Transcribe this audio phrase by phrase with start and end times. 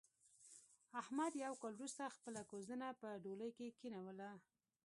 [1.01, 4.29] احمد یو کال ورسته خپله کوزدنه په ډولۍ کې کېنوله.